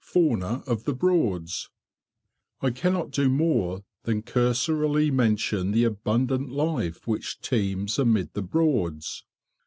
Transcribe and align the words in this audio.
FAUNA 0.03 0.63
OF 0.65 0.85
THE 0.85 0.95
BROADS. 0.95 1.69
I 2.59 2.71
cannot 2.71 3.11
do 3.11 3.29
more 3.29 3.83
than 4.01 4.23
cursorily 4.23 5.11
mention 5.11 5.73
the 5.73 5.83
abundant 5.83 6.49
life 6.49 7.05
which 7.05 7.39
teems 7.39 7.99
amid 7.99 8.33
the 8.33 8.41
Broads. 8.41 9.23